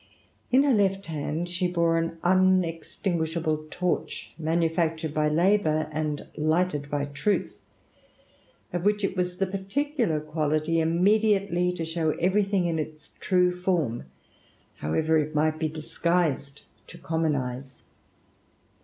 [0.49, 7.05] In her left hand she bore an unextinguishable torch, manufactured by Labour, and lighted by
[7.05, 7.61] Truth,
[8.73, 14.05] of whicli it was the particular quali^ immediately to show everything in its true form,
[14.79, 17.83] howevff it might be disguised to common eyes.